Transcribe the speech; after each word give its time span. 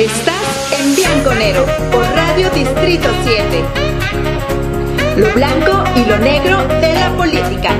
Estás 0.00 0.80
en 0.80 0.96
Bianconero 0.96 1.66
por 1.92 2.02
Radio 2.02 2.48
Distrito 2.52 3.10
7. 3.22 3.64
Lo 5.18 5.30
blanco 5.34 5.84
y 5.94 6.06
lo 6.06 6.16
negro 6.16 6.66
de 6.80 6.94
la 6.94 7.10
política, 7.18 7.74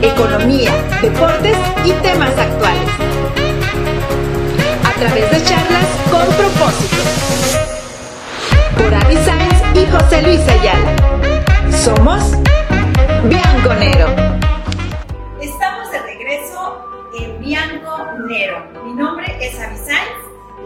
economía, 0.00 0.70
deportes 1.02 1.56
y 1.84 1.90
temas 1.94 2.30
actuales. 2.38 2.90
A 4.84 4.92
través 5.00 5.28
de 5.32 5.42
charlas 5.42 5.86
con 6.12 6.24
propósito. 6.36 7.02
Por 8.78 8.94
Avi 8.94 9.16
Sainz 9.16 9.60
y 9.74 9.84
José 9.90 10.22
Luis 10.22 10.46
Ayala. 10.46 10.94
Somos 11.72 12.38
Bianconero. 13.24 14.14
Estamos 15.40 15.90
de 15.90 16.02
regreso 16.02 16.86
en 17.18 17.40
Bianconero. 17.40 18.64
Mi 18.84 18.92
nombre 18.92 19.26
es 19.40 19.58
Avi 19.58 19.76
Sainz 19.76 20.23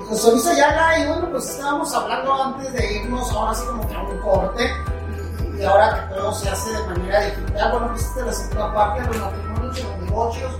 José 0.08 0.30
Luis 0.32 0.46
Ayala, 0.46 0.98
y 0.98 1.06
bueno, 1.06 1.28
pues 1.30 1.50
estábamos 1.50 1.92
hablando 1.92 2.32
antes 2.32 2.72
de 2.72 2.94
irnos, 2.94 3.30
ahora 3.30 3.54
sí 3.54 3.62
como 3.66 3.86
que 3.86 3.94
a 3.94 4.00
un 4.00 4.18
corte, 4.20 4.72
y, 5.58 5.62
ahora 5.64 6.08
que 6.08 6.14
todo 6.14 6.32
se 6.32 6.48
hace 6.48 6.72
de 6.72 6.86
manera 6.86 7.20
digital, 7.26 7.72
bueno, 7.72 7.88
pues 7.88 8.02
esta 8.02 8.20
es 8.20 8.26
la 8.26 8.32
segunda 8.32 8.74
parte 8.74 9.02
los 9.02 9.18
matrimonios 9.18 9.78
y 9.78 9.82
los 9.82 9.98
negocios, 9.98 10.52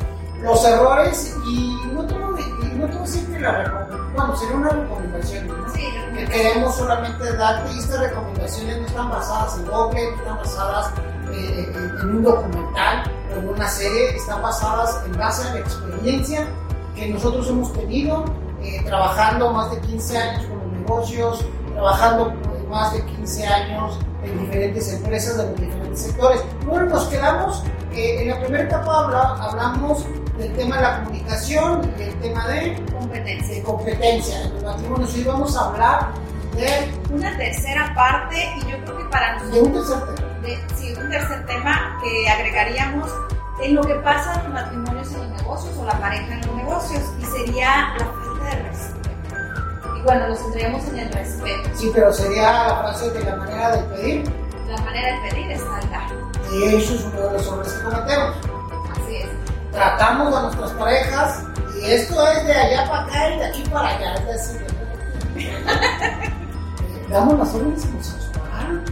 los 0.43 0.65
errores, 0.67 1.37
y 1.47 1.81
no 1.95 2.07
tengo, 2.07 2.39
y 2.39 2.67
no 2.77 2.87
tengo 2.89 3.05
que 3.05 3.41
la 3.41 3.87
bueno, 4.15 4.37
sería 4.37 4.57
una 4.57 4.69
recomendación, 4.69 5.49
¿no? 5.49 5.73
Sí, 5.73 5.85
que 6.15 6.25
queremos 6.27 6.77
solamente 6.77 7.33
darte, 7.33 7.73
y 7.73 7.79
estas 7.79 8.01
recomendaciones 8.01 8.81
no 8.81 8.87
están 8.87 9.11
basadas 9.11 9.57
en 9.57 9.67
Google, 9.67 10.11
no 10.11 10.17
están 10.17 10.37
basadas 10.37 10.93
eh, 11.33 11.73
en 12.03 12.17
un 12.17 12.23
documental 12.23 13.11
o 13.31 13.39
en 13.39 13.49
una 13.49 13.69
serie, 13.69 14.15
están 14.15 14.43
basadas 14.43 15.03
en 15.07 15.17
base 15.17 15.49
a 15.49 15.55
la 15.55 15.61
experiencia 15.61 16.47
que 16.95 17.09
nosotros 17.09 17.49
hemos 17.49 17.73
tenido 17.73 18.27
eh, 18.63 18.83
trabajando 18.85 19.53
más 19.53 19.71
de 19.71 19.81
15 19.81 20.19
años 20.19 20.47
con 20.47 20.59
los 20.59 20.73
negocios, 20.73 21.45
trabajando 21.75 22.33
más 22.71 22.93
de 22.93 23.05
15 23.05 23.47
años 23.47 23.99
en 24.25 24.39
diferentes 24.41 24.93
empresas 24.93 25.37
de 25.39 25.45
los 25.45 25.57
diferentes 25.61 26.03
sectores. 26.03 26.43
Bueno, 26.67 26.87
nos 26.87 27.07
quedamos, 27.09 27.63
eh, 27.93 28.23
en 28.23 28.29
la 28.29 28.41
primera 28.41 28.65
etapa 28.65 29.05
habla, 29.05 29.37
hablamos 29.41 30.05
del 30.39 30.53
tema 30.55 30.77
de 30.77 30.83
la 30.83 31.05
comunicación 31.05 31.93
y 31.99 32.03
el 32.03 32.15
tema 32.21 32.47
de 32.49 32.83
competencia. 32.93 33.55
de 33.57 33.63
competencia 33.63 34.53
matrimonios. 34.65 35.15
Hoy 35.15 35.25
vamos 35.25 35.57
a 35.57 35.65
hablar 35.67 36.09
de, 36.55 36.93
Una 37.15 37.37
tercera 37.37 37.93
parte, 37.95 38.37
y 38.57 38.71
yo 38.71 38.85
creo 38.85 38.99
que 38.99 39.05
para 39.05 39.43
de 39.45 39.61
un 39.63 39.73
nosotros, 39.73 40.05
tercer 40.07 40.15
tema. 40.27 40.39
de- 40.43 40.75
sí, 40.77 40.95
un 41.01 41.11
tercer 41.11 41.47
tema 41.47 41.99
que 42.03 42.29
agregaríamos 42.29 43.11
en 43.63 43.75
lo 43.75 43.83
que 43.83 43.95
pasa 43.97 44.35
en 44.35 44.45
los 44.45 44.53
matrimonios 44.63 45.13
en 45.13 45.19
los 45.31 45.43
negocios 45.43 45.77
o 45.79 45.85
la 45.85 45.99
pareja 45.99 46.35
en 46.35 46.41
los 46.47 46.57
negocios, 46.57 47.03
y 47.21 47.25
sería 47.25 47.95
la 47.99 48.05
respeto. 48.51 49.97
Y 49.97 50.03
bueno, 50.03 50.29
nos 50.29 50.39
centraríamos 50.39 50.85
en 50.89 50.99
el 50.99 51.13
respeto. 51.13 51.69
Sí, 51.75 51.91
pero 51.95 52.13
sería 52.13 52.53
la 52.69 52.77
frase 52.81 53.11
de 53.11 53.25
la 53.25 53.37
manera 53.37 53.77
de 53.77 53.83
pedir, 53.95 54.33
La 54.69 54.77
manera 54.83 55.21
de 55.23 55.31
pedir 55.31 55.51
es 55.53 55.65
dar. 55.65 55.83
y 56.53 56.63
eso 56.77 56.95
es 56.95 57.05
uno 57.05 57.21
de 57.21 57.33
los 57.33 57.47
errores 57.47 57.73
que 57.73 57.83
cometemos. 57.85 58.37
Así 58.93 59.17
es. 59.17 59.29
tratamos 59.73 60.35
a 60.37 60.43
nuestras 60.43 60.71
parejas 60.73 61.43
y 61.81 61.91
esto 61.91 62.27
es 62.29 62.47
de 62.47 62.53
allá 62.55 62.89
para 62.89 63.03
acá 63.05 63.31
y 63.35 63.39
de 63.39 63.45
aquí 63.47 63.63
para 63.71 63.89
allá. 63.89 64.15
Es 64.15 64.27
decir, 64.27 64.67
damos 67.11 67.39
las 67.39 67.55
órdenes 67.55 67.85
como 67.85 68.03
se 68.03 68.13
nos 68.17 68.25
pagan. 68.27 68.85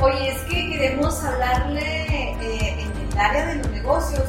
Oye, 0.00 0.28
es 0.30 0.40
que 0.42 0.70
queremos 0.70 1.24
hablarle 1.24 1.80
eh, 2.40 2.82
en 2.82 3.08
el 3.12 3.18
área 3.18 3.46
de 3.46 3.54
los 3.56 3.68
negocios 3.70 4.22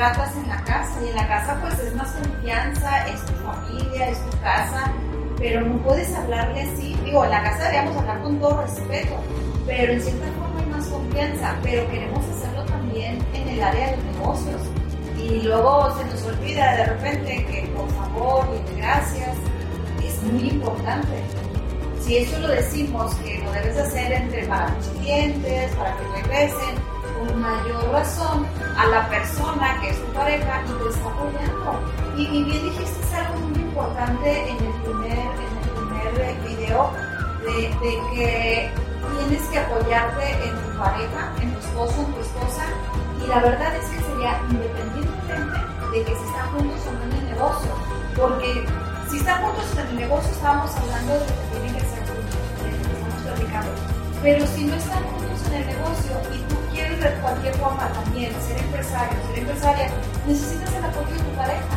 tratas 0.00 0.34
en 0.34 0.48
la 0.48 0.64
casa. 0.64 0.98
Y 1.04 1.08
en 1.08 1.16
la 1.16 1.28
casa 1.28 1.58
pues 1.60 1.78
es 1.78 1.94
más 1.94 2.10
confianza, 2.12 3.06
es 3.08 3.20
tu 3.26 3.34
familia, 3.34 4.08
es 4.08 4.30
tu 4.30 4.38
casa, 4.40 4.92
pero 5.38 5.60
no 5.60 5.76
puedes 5.82 6.14
hablarle 6.14 6.62
así. 6.62 6.96
Digo, 7.04 7.22
en 7.24 7.30
la 7.30 7.42
casa 7.42 7.64
deberíamos 7.64 7.96
hablar 7.98 8.22
con 8.22 8.38
todo 8.40 8.62
respeto, 8.62 9.14
pero 9.66 9.92
en 9.92 10.00
cierta 10.00 10.26
forma 10.38 10.60
hay 10.60 10.66
más 10.66 10.86
confianza, 10.86 11.54
pero 11.62 11.90
queremos 11.90 12.24
hacerlo 12.24 12.64
también 12.64 13.18
en 13.34 13.48
el 13.48 13.62
área 13.62 13.90
de 13.90 13.96
los 13.96 14.04
negocios. 14.06 14.62
Y 15.18 15.42
luego 15.42 15.94
se 15.98 16.04
nos 16.06 16.22
olvida 16.22 16.76
de 16.76 16.86
repente 16.86 17.44
que 17.44 17.70
por 17.76 17.88
favor 17.90 18.48
y 18.56 18.80
gracias 18.80 19.36
es 20.02 20.22
muy 20.22 20.48
importante 20.48 21.22
si 22.00 22.16
eso 22.16 22.38
lo 22.38 22.48
decimos 22.48 23.14
que 23.16 23.38
lo 23.44 23.52
debes 23.52 23.76
hacer 23.76 24.12
entre 24.12 24.46
para 24.46 24.74
tus 24.78 24.86
clientes, 24.98 25.70
para 25.76 25.94
que 25.98 26.22
regresen, 26.22 26.74
con 27.20 27.40
mayor 27.40 27.90
razón 27.92 28.46
a 28.76 28.86
la 28.86 29.08
persona 29.08 29.78
que 29.80 29.90
es 29.90 30.00
tu 30.00 30.12
pareja 30.12 30.62
y 30.66 30.82
te 30.82 30.88
está 30.88 31.08
apoyando. 31.08 31.80
Y, 32.16 32.22
y 32.22 32.44
bien 32.44 32.62
dijiste 32.64 33.16
algo 33.16 33.40
muy 33.40 33.60
importante 33.60 34.50
en 34.50 34.56
el 34.56 34.72
primer, 34.82 35.12
en 35.12 35.52
el 35.62 35.70
primer 35.74 36.20
eh, 36.20 36.38
video, 36.48 36.90
de, 37.40 37.52
de 37.52 38.14
que 38.14 38.70
tienes 39.18 39.42
que 39.48 39.58
apoyarte 39.58 40.30
en 40.44 40.54
tu 40.62 40.78
pareja, 40.78 41.32
en 41.40 41.52
tu 41.52 41.58
esposo, 41.60 42.00
en 42.00 42.14
tu 42.14 42.20
esposa, 42.20 42.64
y 43.22 43.26
la 43.26 43.40
verdad 43.40 43.76
es 43.76 43.84
que 43.88 44.00
sería 44.00 44.40
independientemente 44.50 45.58
de 45.92 46.04
que 46.04 46.16
si 46.16 46.24
están 46.24 46.50
juntos 46.52 46.80
o 46.86 46.92
no 46.92 47.02
en 47.04 47.12
el 47.12 47.24
negocio, 47.34 47.70
porque 48.16 48.66
si 49.10 49.18
están 49.18 49.42
juntos 49.42 49.64
en 49.72 49.86
el 49.88 49.96
negocio 49.96 50.30
estábamos 50.30 50.74
hablando 50.76 51.14
de 51.14 51.26
que 51.26 51.32
tienen 51.52 51.74
que 51.74 51.80
ser 51.80 51.98
juntos, 52.06 52.36
que 52.62 52.70
estamos 52.70 53.22
platicando, 53.22 53.70
pero 54.22 54.46
si 54.46 54.64
no 54.64 54.74
están 54.74 55.02
juntos 55.04 55.46
en 55.48 55.54
el 55.54 55.66
negocio 55.66 56.12
y 56.32 56.38
tú 56.48 56.59
cualquier 57.08 57.54
forma 57.54 57.88
también 57.92 58.32
ser 58.42 58.58
empresario, 58.58 59.16
ser 59.28 59.38
empresaria, 59.38 59.90
necesitas 60.26 60.74
el 60.74 60.84
apoyo 60.84 61.12
de 61.12 61.18
tu 61.18 61.36
pareja, 61.36 61.76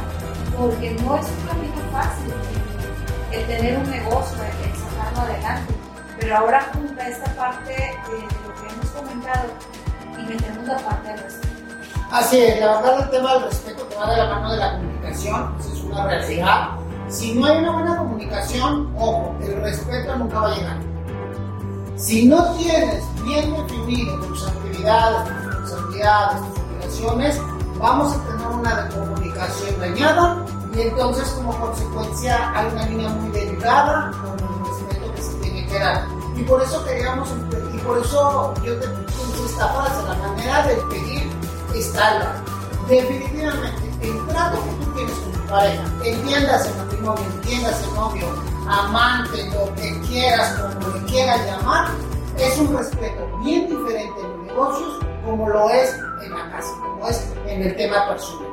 porque 0.57 0.91
no 0.91 1.17
es 1.17 1.25
un 1.27 1.47
camino 1.47 1.81
fácil 1.91 2.33
el 3.31 3.45
tener 3.47 3.77
un 3.77 3.89
negocio, 3.89 4.37
el, 4.43 4.75
sacarlo 4.75 5.21
adelante. 5.21 5.73
Pero 6.19 6.37
ahora 6.37 6.69
junta 6.73 7.07
esta 7.07 7.33
parte 7.35 7.69
de, 7.71 7.83
lo 7.83 8.53
que 8.55 8.73
hemos 8.73 8.89
comentado 8.91 9.49
y 10.17 10.21
metemos 10.23 10.67
la 10.67 10.77
parte 10.77 11.09
del 11.09 11.19
respeto. 11.19 11.47
Así 12.11 12.41
es, 12.41 12.59
la 12.59 12.79
verdad 12.79 13.03
el 13.03 13.09
tema 13.09 13.33
del 13.33 13.43
respeto 13.43 13.89
que 13.89 13.95
va 13.95 14.11
de 14.11 14.17
la 14.17 14.29
mano 14.29 14.51
de 14.51 14.57
la 14.57 14.73
comunicación, 14.73 15.55
esa 15.59 15.73
es 15.73 15.83
una 15.83 16.05
realidad. 16.05 16.69
Si 17.07 17.33
no 17.33 17.45
hay 17.45 17.57
una 17.57 17.71
buena 17.71 17.97
comunicación, 17.97 18.93
ojo, 18.97 19.35
el 19.41 19.61
respeto 19.61 20.15
nunca 20.15 20.39
va 20.39 20.51
a 20.51 20.55
llegar. 20.55 20.77
Si 21.95 22.27
no 22.27 22.53
tienes 22.55 23.03
bien 23.23 23.53
definido 23.53 24.19
tus 24.21 24.47
tus 24.83 25.45
responsabilidades, 25.45 26.41
tus 26.41 26.59
obligaciones, 26.59 27.41
vamos 27.79 28.15
a 28.15 28.19
tener 28.25 28.47
una 28.47 28.89
comunicación 28.89 29.79
dañada 29.79 30.45
y 30.75 30.81
entonces 30.81 31.29
como 31.29 31.57
consecuencia 31.57 32.51
hay 32.53 32.67
una 32.67 32.85
línea 32.87 33.09
muy 33.09 33.29
delgada 33.31 34.11
con 34.11 34.33
el 34.39 34.65
respeto 34.65 35.13
que 35.15 35.21
se 35.21 35.33
tiene 35.35 35.67
que 35.67 35.79
dar. 35.79 36.05
Y 36.35 36.43
por 36.43 36.61
eso 36.61 36.83
queríamos, 36.83 37.29
y 37.73 37.77
por 37.79 37.99
eso 37.99 38.53
yo 38.63 38.77
te 38.79 38.87
puse 38.87 39.45
esta 39.45 39.67
frase, 39.69 40.03
la 40.07 40.15
manera 40.15 40.67
de 40.67 40.75
pedir 40.89 41.31
está 41.75 42.19
la. 42.19 42.43
Definitivamente, 42.89 43.89
el 44.01 44.27
trato 44.27 44.57
que 44.61 44.85
tú 44.85 44.91
tienes 44.93 45.15
con 45.15 45.31
tu 45.31 45.39
pareja, 45.47 45.83
entiendas 46.03 46.65
el 46.65 46.75
matrimonio, 46.75 47.23
entiendas 47.35 47.83
el 47.83 47.93
novio, 47.93 48.27
amante, 48.67 49.49
lo 49.51 49.73
que 49.75 50.01
quieras, 50.01 50.59
como 50.59 50.93
le 50.95 51.03
quieras 51.05 51.45
llamar, 51.45 51.87
es 52.37 52.57
un 52.57 52.75
respeto 52.75 53.25
bien 53.43 53.69
diferente 53.69 54.32
negocios 54.53 54.99
como 55.25 55.49
lo 55.49 55.69
es 55.69 55.95
en 56.23 56.31
la 56.31 56.51
casa, 56.51 56.73
como 56.79 57.07
es 57.07 57.33
en 57.47 57.63
el 57.63 57.75
tema 57.75 58.07
personal. 58.07 58.47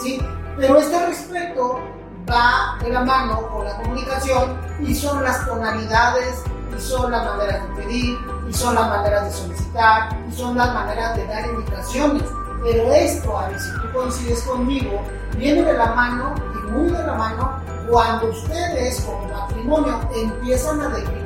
¿sí? 0.00 0.20
Pero 0.56 0.78
este 0.78 1.06
respeto 1.06 1.80
va 2.28 2.78
de 2.82 2.90
la 2.90 3.04
mano 3.04 3.48
con 3.48 3.64
la 3.64 3.76
comunicación 3.76 4.58
y 4.80 4.94
son 4.94 5.22
las 5.22 5.46
tonalidades 5.46 6.42
y 6.76 6.80
son 6.80 7.10
las 7.10 7.24
maneras 7.24 7.62
de 7.62 7.82
pedir 7.82 8.18
y 8.48 8.52
son 8.52 8.74
las 8.74 8.88
maneras 8.88 9.24
de 9.26 9.32
solicitar 9.32 10.18
y 10.28 10.32
son 10.32 10.56
las 10.56 10.72
maneras 10.72 11.16
de 11.16 11.26
dar 11.26 11.46
indicaciones. 11.46 12.22
Pero 12.62 12.92
esto, 12.94 13.38
Ari, 13.38 13.58
si 13.58 13.70
tú 13.72 13.92
coincides 13.92 14.42
conmigo, 14.42 15.02
viene 15.36 15.62
de 15.62 15.74
la 15.74 15.86
mano 15.94 16.34
y 16.54 16.70
muy 16.70 16.90
de 16.90 17.02
la 17.02 17.14
mano 17.14 17.60
cuando 17.90 18.28
ustedes 18.28 19.00
como 19.02 19.28
matrimonio 19.28 20.00
empiezan 20.16 20.80
a 20.80 20.88
definir 20.88 21.24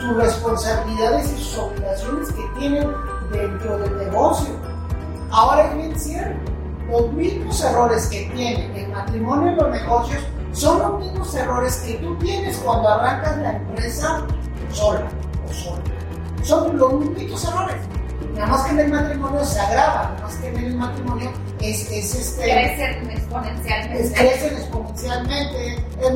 sus 0.00 0.16
responsabilidades 0.16 1.32
y 1.32 1.44
sus 1.44 1.58
obligaciones 1.58 2.32
que 2.32 2.42
tienen 2.58 2.92
dentro 3.30 3.78
del 3.78 3.96
negocio. 3.98 4.48
Ahora 5.30 5.66
es 5.68 5.76
bien 5.76 5.98
cierto, 5.98 6.52
los 6.90 7.12
mismos 7.12 7.62
errores 7.64 8.06
que 8.06 8.30
tienen 8.34 8.74
el 8.76 8.88
matrimonio 8.88 9.52
y 9.52 9.54
los 9.56 9.70
negocios 9.70 10.22
son 10.52 10.78
los 10.80 11.00
mismos 11.00 11.34
errores 11.34 11.76
que 11.78 11.94
tú 11.94 12.16
tienes 12.18 12.56
cuando 12.58 12.88
arrancas 12.88 13.38
la 13.38 13.52
empresa 13.56 14.24
sola 14.70 15.06
o 15.48 15.52
sola. 15.52 15.82
Son 16.42 16.76
los 16.78 16.92
mismos 16.94 17.44
errores. 17.44 17.76
Nada 18.34 18.46
más 18.48 18.62
que 18.64 18.70
en 18.72 18.78
el 18.80 18.90
matrimonio 18.92 19.44
se 19.44 19.60
agrava, 19.60 20.10
nada 20.14 20.20
más 20.22 20.34
que 20.36 20.48
en 20.48 20.56
el 20.56 20.74
matrimonio 20.76 21.30
es, 21.60 21.90
es 21.90 22.14
este 22.14 22.42
Crecen 22.42 23.10
es- 23.10 23.18
exponencialmente. 23.18 24.12
crecen 24.14 24.56
exponencialmente, 24.56 25.73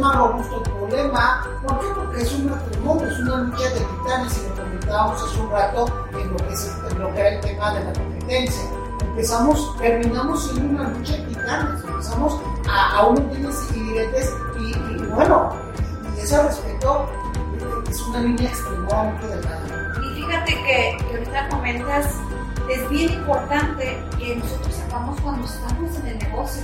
más 0.08 0.16
robusto 0.16 0.62
el 0.64 0.70
problema. 0.70 1.46
¿Por 1.62 1.80
qué? 1.80 1.86
Porque 1.94 2.22
es 2.22 2.32
un 2.34 2.50
matrimonio, 2.50 3.06
es 3.08 3.18
una 3.20 3.36
lucha 3.36 3.68
de 3.70 3.80
titanes 3.80 4.38
y 4.38 4.48
lo 4.48 4.62
comentábamos 4.62 5.22
hace 5.22 5.40
un 5.40 5.50
rato 5.50 6.06
en 6.12 6.32
lo 6.32 6.36
que, 6.36 6.52
es, 6.52 6.76
en 6.90 7.16
era 7.16 7.28
el 7.28 7.40
tema 7.40 7.74
de 7.74 7.84
la 7.84 7.92
competencia. 7.92 8.62
Empezamos, 9.02 9.76
terminamos 9.78 10.56
en 10.56 10.70
una 10.70 10.88
lucha 10.88 11.12
de 11.12 11.22
titanes, 11.24 11.84
empezamos 11.84 12.40
a, 12.68 13.00
a 13.00 13.14
dimes 13.14 13.56
y 13.74 13.80
diretes 13.80 14.32
y, 14.60 14.70
y 14.70 15.06
bueno, 15.08 15.52
y 16.16 16.20
ese 16.20 16.42
respeto 16.42 17.06
es 17.88 18.00
una 18.02 18.20
línea 18.20 18.48
extremadamente 18.48 19.26
delgada. 19.26 19.92
Y 20.02 20.14
fíjate 20.14 20.54
que, 20.54 21.04
que 21.04 21.18
ahorita 21.18 21.48
comentas, 21.48 22.14
es 22.70 22.88
bien 22.90 23.12
importante 23.12 23.98
que 24.18 24.36
nosotros 24.36 24.74
sepamos 24.74 25.20
cuando 25.20 25.46
estamos 25.46 25.96
en 25.96 26.06
el 26.06 26.18
negocio, 26.18 26.62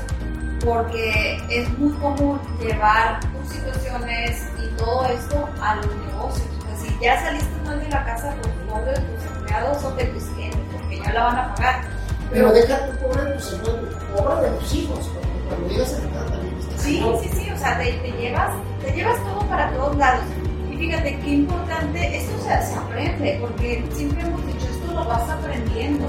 porque 0.64 1.42
es 1.50 1.68
muy 1.78 1.92
común 1.94 2.40
llevar 2.60 3.20
tus 3.20 3.54
situaciones 3.54 4.42
y 4.62 4.66
todo 4.76 5.06
esto 5.06 5.48
a 5.60 5.76
los 5.76 5.86
negocios. 5.86 6.48
O 6.58 6.76
sea, 6.76 6.76
si 6.76 6.98
ya 7.00 7.20
saliste 7.20 7.50
mal 7.64 7.78
de 7.80 7.88
la 7.88 8.04
casa, 8.04 8.34
pues 8.40 8.54
pobre 8.68 8.92
de 8.92 9.00
tus 9.00 9.24
empleados 9.36 9.84
o 9.84 9.90
de 9.92 10.04
tus 10.06 10.24
clientes, 10.24 10.60
porque 10.72 10.98
ya 10.98 11.12
la 11.12 11.24
van 11.24 11.38
a 11.38 11.54
pagar. 11.54 11.84
Pero 12.30 12.52
deja 12.52 12.86
tu 12.86 12.96
pobre 12.98 13.24
de 13.24 13.34
tus 13.36 13.52
empleados, 13.52 13.94
pobre 14.16 14.50
de 14.50 14.56
tus 14.56 14.74
hijos, 14.74 15.10
porque 15.12 15.28
cuando 15.48 15.68
llegas 15.68 15.94
a 15.94 15.98
la 15.98 16.10
casa 16.12 16.30
también 16.30 16.58
estás 16.58 16.80
Sí, 16.80 17.04
sí, 17.22 17.28
sí, 17.28 17.50
o 17.50 17.58
sea, 17.58 17.78
te, 17.78 17.92
te 17.92 18.12
llevas, 18.12 18.50
te 18.82 18.92
llevas 18.92 19.22
todo 19.22 19.40
para 19.48 19.70
todos 19.72 19.96
lados. 19.96 20.24
Y 20.72 20.76
fíjate 20.76 21.18
qué 21.20 21.30
importante, 21.30 22.16
esto 22.16 22.32
se 22.42 22.74
aprende, 22.74 23.38
porque 23.40 23.84
siempre 23.92 24.22
hemos 24.22 24.44
dicho, 24.46 24.66
esto 24.70 24.92
lo 24.92 25.04
vas 25.04 25.28
aprendiendo. 25.28 26.06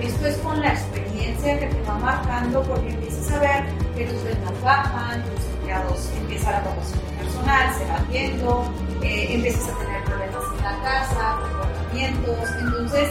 Esto 0.00 0.26
es 0.26 0.36
con 0.38 0.60
la 0.60 0.72
experiencia 0.72 1.58
que 1.58 1.66
te 1.66 1.82
va 1.82 1.98
marcando, 1.98 2.62
porque 2.62 2.90
empiezas 2.90 3.32
a 3.32 3.40
ver 3.40 3.87
que 3.98 4.06
tus 4.06 4.22
ventas 4.22 4.62
bajan, 4.62 5.24
tus 5.24 5.44
empleados 5.44 6.10
empieza 6.16 6.52
la 6.52 6.60
rotación 6.60 7.00
de 7.00 7.24
personal, 7.24 7.74
se 7.74 7.84
va 7.86 7.98
viendo, 8.08 8.72
eh, 9.02 9.34
empiezas 9.34 9.74
a 9.74 9.78
tener 9.78 10.04
problemas 10.04 10.44
en 10.56 10.64
la 10.64 10.82
casa, 10.82 11.38
comportamientos. 11.42 12.50
Entonces, 12.60 13.10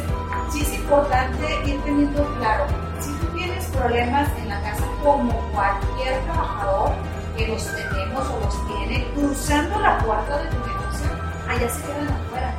sí 0.49 0.61
es 0.61 0.73
importante 0.75 1.45
ir 1.65 1.81
teniendo 1.83 2.23
claro, 2.37 2.65
si 3.01 3.11
tú 3.19 3.27
tienes 3.35 3.65
problemas 3.65 4.29
en 4.37 4.47
la 4.47 4.61
casa 4.61 4.83
como 5.03 5.33
cualquier 5.51 6.23
trabajador 6.23 6.91
que 7.35 7.47
los 7.49 7.65
tenemos 7.65 8.25
o 8.29 8.39
los 8.39 8.67
tiene, 8.67 9.05
cruzando 9.13 9.79
la 9.81 9.97
puerta 9.99 10.37
de 10.37 10.49
tu 10.49 10.57
negocio, 10.57 11.09
allá 11.49 11.69
se 11.69 11.81
quedan 11.81 12.07
afuera. 12.07 12.53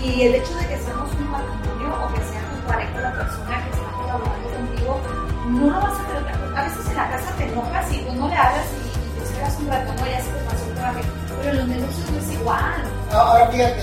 Y 0.00 0.22
el 0.22 0.34
hecho 0.36 0.54
de 0.54 0.66
que 0.68 0.78
seamos 0.78 1.12
un 1.14 1.30
matrimonio 1.30 1.94
o 1.94 2.14
que 2.14 2.20
sea 2.20 2.42
tu 2.48 2.66
pareja 2.66 3.00
la 3.00 3.12
persona 3.12 3.64
que 3.64 3.70
está 3.70 3.90
colaborando 3.98 4.48
contigo, 4.50 5.00
no 5.46 5.70
lo 5.70 5.80
vas 5.80 6.00
a 6.00 6.04
tratar. 6.04 6.56
A 6.56 6.64
veces 6.64 6.88
en 6.88 6.96
la 6.96 7.10
casa 7.10 7.34
te 7.36 7.44
enojas 7.44 7.92
y 7.92 7.98
tú 8.02 8.14
no 8.14 8.28
le 8.28 8.36
hablas 8.36 8.66
y, 8.66 9.18
te 9.18 9.24
esperas 9.24 9.58
un 9.58 9.68
rato, 9.68 9.92
no, 9.94 10.06
ya 10.06 10.20
se 10.20 10.30
te 10.30 10.44
pasó 10.44 10.66
el 10.66 10.74
traje. 10.74 11.00
Pero 11.28 11.50
en 11.50 11.58
los 11.58 11.68
negocios 11.68 12.10
no 12.10 12.18
es 12.18 12.32
igual. 12.32 12.84
Ahora 13.12 13.46
fíjate, 13.48 13.82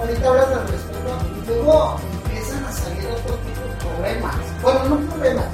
ahorita 0.00 0.28
hablas 0.28 0.48
del 0.50 0.68
respeto 0.68 1.18
y 1.36 1.46
luego 1.46 1.96
empiezan 2.24 2.64
a 2.64 2.72
salir 2.72 3.06
otro 3.06 3.34
tipo 3.36 3.60
de 3.60 3.74
problemas. 3.76 4.36
Bueno, 4.62 4.84
no 4.84 5.10
problemas. 5.10 5.46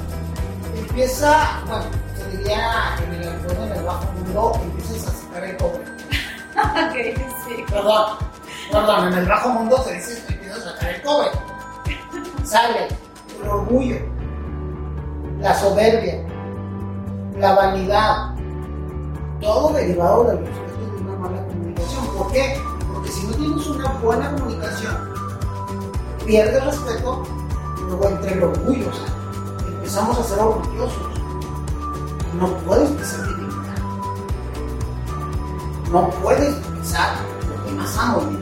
Empieza, 0.75 1.61
bueno, 1.67 1.85
se 2.15 2.37
diría 2.37 2.95
en 3.05 3.13
el 3.13 3.27
entorno 3.27 3.65
en 3.65 3.71
el 3.71 3.83
bajo 3.83 4.11
mundo, 4.13 4.61
empiezas 4.63 5.07
a 5.07 5.11
sacar 5.11 5.43
el 5.43 5.57
cobre. 5.57 5.81
Ok, 6.57 6.95
sí. 7.45 7.63
Perdón, 7.69 8.17
perdón, 8.71 9.13
en 9.13 9.19
el 9.19 9.25
bajo 9.27 9.49
mundo 9.49 9.83
se 9.83 9.93
dice 9.93 10.23
que 10.25 10.33
empiezas 10.33 10.65
a 10.65 10.71
sacar 10.71 10.89
el 10.89 11.01
cobre. 11.03 11.29
Sale 12.43 12.87
el 13.39 13.47
orgullo, 13.47 13.97
la 15.39 15.53
soberbia, 15.53 16.23
la 17.37 17.53
vanidad, 17.53 18.35
todo 19.39 19.73
derivado 19.73 20.23
del 20.25 20.39
respeto 20.39 20.95
de 20.95 21.01
una 21.01 21.15
mala 21.17 21.47
comunicación. 21.47 22.05
¿Por 22.17 22.31
qué? 22.31 22.59
Porque 22.93 23.11
si 23.11 23.27
no 23.27 23.33
tienes 23.33 23.67
una 23.67 23.93
buena 23.93 24.35
comunicación, 24.35 24.97
pierdes 26.25 26.65
respeto, 26.65 27.23
luego 27.87 28.09
entre 28.09 28.33
el 28.33 28.43
orgullo, 28.43 28.89
o 28.89 28.93
sea, 28.93 29.67
empezamos 29.67 30.19
a 30.19 30.23
ser 30.23 30.39
orgullosos. 30.39 31.19
No 32.39 32.47
puedes 32.65 32.89
pensar 32.91 33.27
en 33.29 33.37
dignidad. 33.37 33.77
No 35.91 36.09
puedes 36.21 36.55
pensar 36.55 37.15
lo 37.47 37.65
que 37.65 37.71
más 37.71 37.97
amo 37.97 38.21
de. 38.21 38.37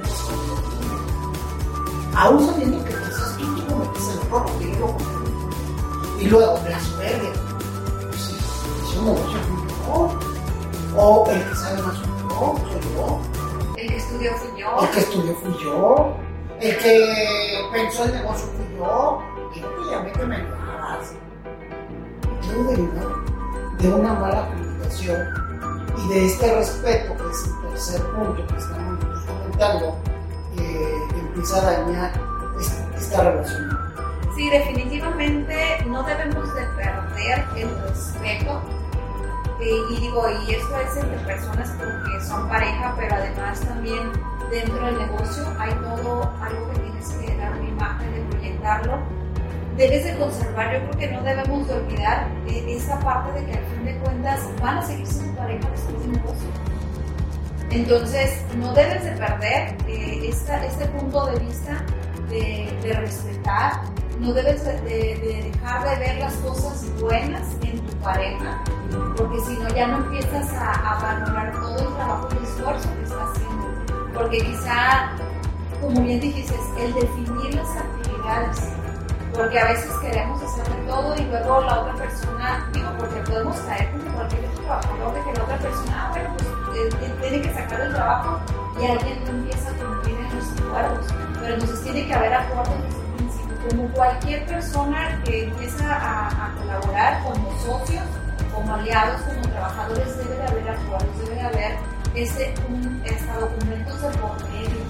Aún 2.17 2.47
sabiendo 2.47 2.83
que 2.85 2.91
quizás 2.91 3.37
tú 3.37 3.55
te 3.55 3.65
cometes 3.65 4.07
el 4.07 4.69
error. 4.69 4.84
Y 6.25 6.29
luego. 6.29 6.55
Pues, 6.55 6.75
sí, 8.15 8.35
es 8.35 8.97
un 8.97 9.05
negocio 9.05 9.39
fui 9.47 9.61
yo. 9.85 10.19
O 10.97 11.29
el 11.29 11.43
que 11.43 11.55
sabe 11.55 11.81
más 11.83 11.99
yo, 11.99 12.05
soy 12.71 12.81
yo. 12.95 13.21
El 13.77 13.87
que 13.87 13.97
estudió 13.97 14.33
fui 14.33 14.59
yo. 14.59 14.79
El 14.81 14.89
que 14.89 14.99
estudió 15.01 15.35
fui 15.35 15.63
yo. 15.63 16.17
El 16.61 16.77
que 16.79 17.69
pensó 17.71 18.05
el 18.05 18.13
negocio 18.13 18.47
fui 18.47 18.75
yo. 18.75 19.21
Y 19.53 19.59
no 19.59 19.91
llamé 19.91 20.11
que 20.13 20.25
me 20.25 20.35
ayudabas. 20.37 21.13
Y 22.23 22.47
todo 22.47 22.63
derivado 22.71 23.25
de 23.77 23.89
una 23.89 24.13
mala 24.13 24.47
comunicación 24.47 25.27
y 25.95 26.09
de 26.09 26.25
este 26.25 26.55
respeto, 26.55 27.17
que 27.17 27.31
es 27.31 27.45
el 27.45 27.69
tercer 27.69 28.01
punto 28.01 28.47
que 28.47 28.57
estamos 28.57 28.99
comentando, 29.27 29.95
que 30.55 31.19
empieza 31.19 31.57
a 31.57 31.71
dañar 31.71 32.11
esta, 32.59 32.97
esta 32.97 33.21
relación. 33.21 33.85
Sí, 34.35 34.49
definitivamente 34.49 35.44
no 35.95 36.03
debemos 36.03 36.53
de 36.53 36.61
perder 36.75 37.45
el 37.55 37.81
respeto. 37.87 38.61
Eh, 39.61 39.79
y 39.91 40.01
digo, 40.01 40.25
y 40.45 40.55
esto 40.55 40.77
es 40.77 40.97
entre 40.97 41.17
personas 41.19 41.73
porque 41.77 42.25
son 42.25 42.49
pareja, 42.49 42.93
pero 42.97 43.15
además 43.15 43.61
también 43.61 44.11
dentro 44.51 44.85
del 44.85 44.97
negocio 44.97 45.45
hay 45.57 45.71
todo 45.75 46.33
algo 46.41 46.69
que 46.73 46.79
tienes 46.79 47.09
que 47.13 47.37
dar 47.37 47.53
una 47.53 47.69
imagen, 47.69 48.13
de 48.13 48.35
proyectarlo. 48.35 48.97
Debes 49.77 50.03
de 50.03 50.17
conservar, 50.17 50.73
yo 50.73 50.79
creo 50.79 50.99
que 50.99 51.11
no 51.15 51.23
debemos 51.23 51.67
de 51.69 51.73
olvidar 51.75 52.27
eh, 52.47 52.65
esa 52.67 52.99
parte 52.99 53.39
de 53.39 53.45
que 53.45 53.57
al 53.57 53.65
fin 53.65 53.85
de 53.85 53.97
cuentas 53.99 54.41
van 54.61 54.77
a 54.79 54.81
seguir 54.81 55.07
siendo 55.07 55.39
pareja 55.39 55.69
después 55.69 55.99
del 56.01 56.11
negocio. 56.11 56.49
Entonces, 57.69 58.43
no 58.57 58.73
debes 58.73 59.05
de 59.05 59.11
perder 59.11 59.77
eh, 59.87 60.27
esta, 60.27 60.65
este 60.65 60.87
punto 60.87 61.25
de 61.27 61.39
vista 61.39 61.85
de 62.29 62.97
respetar, 62.99 63.81
no 64.19 64.33
debes 64.33 64.63
de, 64.65 64.73
de- 64.81 65.15
de 65.19 65.51
dejar 65.51 65.89
de 65.89 65.95
ver 65.97 66.17
las 66.19 66.33
cosas 66.35 66.85
buenas 66.99 67.43
en 67.61 67.79
tu 67.85 67.95
pareja, 67.97 68.63
porque 69.17 69.39
si 69.41 69.57
no 69.57 69.67
ya 69.69 69.87
no 69.87 69.97
empiezas 69.97 70.51
a, 70.53 70.71
a 70.71 71.01
valorar 71.01 71.51
todo 71.53 71.77
el 71.79 71.95
trabajo 71.95 72.27
y 72.33 72.37
el 72.37 72.43
esfuerzo 72.43 72.89
que 72.95 73.03
está 73.03 73.23
haciendo. 73.31 73.65
Porque 74.13 74.37
quizá, 74.39 75.09
como 75.81 76.01
bien 76.01 76.19
dijiste, 76.21 76.55
el 76.79 76.93
definir 76.93 77.55
las 77.55 77.69
actividades, 77.75 78.59
porque 79.33 79.59
a 79.59 79.65
veces 79.65 79.91
queremos 80.01 80.41
hacer 80.41 80.63
todo 80.87 81.15
y 81.17 81.25
luego 81.25 81.61
la 81.61 81.79
otra 81.81 81.95
persona, 81.95 82.69
digo, 82.73 82.89
porque 82.97 83.19
podemos 83.29 83.57
caer 83.57 83.91
como 83.91 84.15
cualquier 84.15 84.45
otro 84.45 84.63
trabajador 84.63 85.13
de 85.13 85.19
que 85.23 85.37
la 85.37 85.43
otra 85.43 85.57
persona, 85.57 86.05
ah, 86.07 86.09
bueno, 86.11 86.29
pues 86.37 86.77
él 86.77 87.15
tiene 87.21 87.41
que 87.41 87.53
sacar 87.53 87.81
el 87.81 87.93
trabajo 87.93 88.39
y 88.81 88.85
alguien 88.85 89.23
no 89.25 89.29
empieza 89.31 89.69
a 89.69 89.73
cumplir 89.73 90.15
en 90.19 90.35
los 90.37 90.61
acuerdos. 90.61 91.05
Pero 91.41 91.53
entonces 91.53 91.83
tiene 91.83 92.07
que 92.07 92.13
haber 92.13 92.33
acuerdos. 92.33 92.75
Como 93.69 93.87
cualquier 93.89 94.45
persona 94.45 95.19
que 95.25 95.45
empieza 95.45 95.85
a, 95.95 96.27
a 96.27 96.55
colaborar 96.55 97.23
como 97.23 97.51
socios, 97.59 98.03
como 98.53 98.73
aliados, 98.75 99.21
como 99.21 99.41
trabajadores, 99.41 100.17
debe 100.17 100.35
de 100.35 100.43
haber 100.47 100.69
acuerdos, 100.69 101.17
debe 101.23 101.35
de 101.35 101.41
haber 101.41 101.71
ese, 102.15 102.53
un, 102.69 103.03
hasta 103.05 103.39
documentos 103.39 104.01
de 104.01 104.07
por 104.19 104.49
medio. 104.49 104.81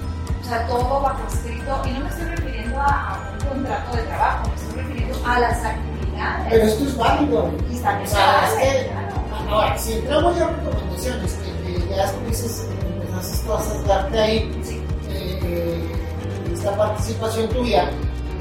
O 0.41 0.47
sea, 0.47 0.67
todo 0.67 1.01
bajo 1.01 1.27
escrito. 1.27 1.81
Y 1.85 1.91
no 1.91 1.99
me 2.01 2.09
estoy 2.09 2.25
refiriendo 2.25 2.79
a, 2.79 2.85
a 3.15 3.31
un 3.31 3.47
contrato 3.47 3.97
de 3.97 4.03
trabajo, 4.03 4.49
me 4.49 4.55
estoy 4.55 4.81
refiriendo 4.83 5.17
a 5.25 5.39
las 5.39 5.63
actividades. 5.65 6.47
Pero 6.49 6.63
esto 6.65 6.83
es 6.83 6.97
válido. 6.97 7.51
Y 7.71 7.77
también 7.79 8.07
O 8.07 8.11
sea, 8.11 8.47
es 8.47 8.53
que-. 8.59 8.91
Ahora, 9.49 9.77
si 9.77 9.93
entramos 9.93 10.37
ya 10.37 10.43
en 10.49 10.55
recomendaciones, 10.65 11.33
que, 11.33 11.73
que 11.87 11.95
ya 11.95 12.11
dices, 12.27 12.67
empezaste 13.01 13.45
tú 13.47 13.53
a 13.53 13.61
sesgarte 13.61 14.19
ahí, 14.19 14.59
Sí. 14.63 14.83
eh, 15.09 15.91
en 16.47 16.53
esta 16.53 16.75
participación 16.75 17.47
tuya, 17.49 17.89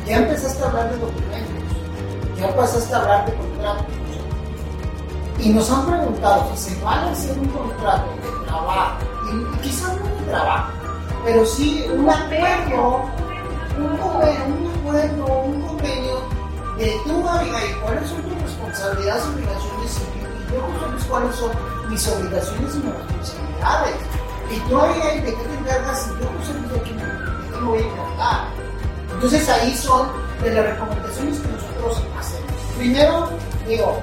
ya 0.07 0.17
empezaste 0.19 0.63
a 0.63 0.67
hablar 0.67 0.91
de 0.91 0.99
documentos, 0.99 1.77
ya 2.39 2.49
empezaste 2.49 2.95
a 2.95 2.99
hablar 2.99 3.27
de 3.27 3.35
contratos. 3.35 3.87
Y 5.39 5.49
nos 5.51 5.71
han 5.71 5.87
preguntado 5.87 6.47
si 6.55 6.71
se 6.71 6.81
vale 6.85 7.11
hacer 7.11 7.39
un 7.39 7.49
contrato 7.49 8.07
de 8.23 8.47
trabajo, 8.47 8.99
y 9.33 9.57
quizá 9.63 9.89
no 9.95 10.05
de 10.21 10.31
trabajo, 10.31 10.73
pero 11.25 11.45
sí 11.47 11.85
un 11.93 12.09
acuerdo, 12.09 13.03
un 13.79 13.97
convenio, 13.97 14.45
un 14.47 14.73
acuerdo, 14.79 15.27
un 15.45 15.61
convenio 15.63 16.21
de 16.79 17.01
tú, 17.05 17.29
Abigail, 17.29 17.77
cuáles 17.83 18.09
son 18.09 18.23
tus 18.23 18.43
responsabilidades 18.43 19.25
y 19.25 19.35
obligaciones 19.35 19.99
y 19.99 20.53
yo 20.55 20.61
sabes 20.81 21.05
cuáles 21.05 21.35
son 21.37 21.51
mis 21.89 22.09
obligaciones 22.09 22.75
y 22.75 22.79
mis 22.79 22.95
responsabilidades. 22.95 23.97
Y 24.51 24.59
tú, 24.69 24.79
Abigail, 24.79 25.25
de 25.25 25.35
qué 25.35 25.43
te 25.43 25.55
encargas 25.55 26.07
y 26.07 26.23
yo 26.23 26.31
no 26.31 26.45
sé 26.45 26.53
de 26.75 26.83
qué, 26.83 26.93
me- 26.95 27.03
de 27.03 27.51
qué 27.51 27.61
me 27.61 27.67
voy 27.69 27.79
a 27.79 27.87
encargar. 27.87 28.64
Entonces 29.25 29.49
ahí 29.49 29.75
son 29.75 30.07
de 30.43 30.51
las 30.53 30.67
recomendaciones 30.67 31.39
que 31.39 31.49
nosotros 31.49 32.03
hacemos. 32.19 32.53
Primero, 32.77 33.31
digo, 33.67 33.99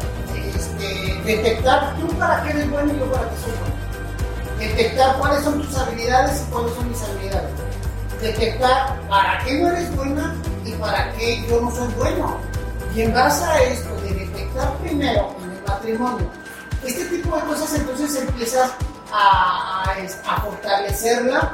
este, 0.55 1.21
detectar 1.23 1.95
tú 1.97 2.07
para 2.17 2.41
qué 2.41 2.49
eres 2.49 2.71
bueno 2.71 2.91
y 2.91 2.97
yo 2.97 3.05
para 3.11 3.29
qué 3.29 3.35
soy 3.37 3.51
bueno. 3.59 3.75
Detectar 4.57 5.19
cuáles 5.19 5.43
son 5.43 5.61
tus 5.61 5.77
habilidades 5.77 6.41
y 6.41 6.51
cuáles 6.51 6.73
son 6.73 6.89
mis 6.89 7.03
habilidades. 7.03 7.51
Detectar 8.19 8.99
para 9.09 9.43
qué 9.45 9.59
no 9.59 9.67
eres 9.69 9.95
buena 9.95 10.35
y 10.65 10.71
para 10.71 11.11
qué 11.11 11.45
yo 11.47 11.61
no 11.61 11.69
soy 11.69 11.93
bueno. 11.99 12.37
Y 12.95 13.01
en 13.03 13.13
base 13.13 13.45
a 13.45 13.61
esto 13.61 13.95
de 14.01 14.13
detectar 14.25 14.73
primero 14.77 15.35
en 15.43 15.51
el 15.51 15.63
matrimonio 15.67 16.31
este 16.83 17.05
tipo 17.05 17.35
de 17.35 17.43
cosas, 17.43 17.71
entonces 17.75 18.15
empiezas 18.15 18.71
a, 19.13 19.85
fortalecerla. 20.43 21.53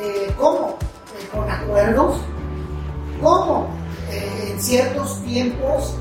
Eh, 0.00 0.34
¿Cómo? 0.38 0.78
Eh, 1.18 1.28
con 1.30 1.50
acuerdos. 1.50 2.22
¿Cómo? 3.24 3.68
Eh, 4.10 4.50
en 4.52 4.60
ciertos 4.60 5.22
tiempos 5.24 5.96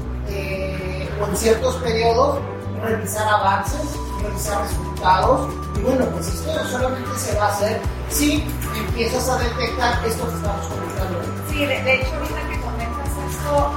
o 1.22 1.28
en 1.28 1.38
ciertos 1.38 1.76
periodos 1.78 2.40
revisar 2.84 3.28
avances, 3.28 3.80
revisar 4.22 4.62
resultados. 4.62 5.50
Y 5.78 5.80
bueno, 5.80 6.06
pues 6.12 6.28
esto 6.28 6.52
solamente 6.68 7.18
se 7.18 7.38
va 7.40 7.46
a 7.46 7.54
hacer 7.54 7.80
si 8.10 8.44
empiezas 8.76 9.30
a 9.30 9.38
detectar 9.38 10.06
esto 10.06 10.28
que 10.28 10.36
estamos 10.36 10.68
comentando. 10.68 11.20
Sí, 11.50 11.66
de, 11.66 11.96
hecho, 11.96 12.14
ahorita 12.14 12.42
que 12.50 12.62
comentas 12.62 13.10
esto, 13.30 13.72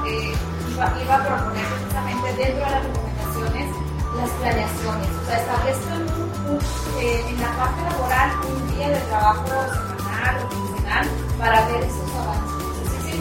iba, 0.73 0.93
iba 1.01 1.15
a 1.15 1.25
proponer 1.25 1.65
precisamente 1.67 2.27
dentro 2.35 2.65
de 2.65 2.71
las 2.71 2.83
recomendaciones 2.83 3.75
las 4.17 4.29
planeaciones. 4.29 5.07
O 5.21 5.25
sea, 5.25 5.39
establezcan 5.39 6.05
eh, 6.99 7.25
en 7.29 7.41
la 7.41 7.55
parte 7.55 7.81
laboral 7.83 8.31
un 8.45 8.75
día 8.75 8.89
de 8.89 8.99
trabajo 9.07 9.47
semanal 9.97 10.35
o 10.43 10.49
quincenal 10.49 11.07
para 11.39 11.65
ver 11.67 11.83
esos 11.83 12.11
avances. 12.15 12.66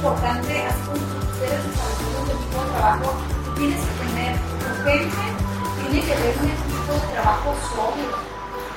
Importante, 0.06 0.54
así 0.62 0.82
como 0.86 1.02
ustedes 1.02 1.66
establecen 1.66 2.14
un 2.14 2.30
equipo 2.30 2.62
de 2.62 2.70
trabajo, 2.78 3.10
tienes 3.58 3.80
que 3.82 3.94
tener 4.06 4.32
urgente, 4.38 5.26
tiene 5.82 5.98
que 5.98 6.12
haber 6.14 6.34
un 6.38 6.46
equipo 6.46 6.92
de 6.94 7.06
trabajo 7.10 7.48
sólido, 7.74 8.14